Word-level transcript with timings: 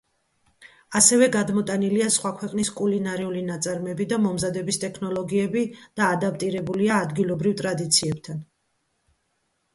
ასევე, 0.99 1.25
გადმოტანილია 1.35 2.07
სხვა 2.15 2.31
ქვეყნის 2.39 2.71
კულინარიული 2.79 3.43
ნაწარმები 3.51 4.09
და 4.15 4.19
მომზადების 4.25 4.81
ტექნოლოგიები, 4.85 5.65
და 6.01 6.09
ადაპტირებულია 6.17 6.99
ადგილობრივ 7.07 7.57
ტრადიციებთან. 7.63 8.43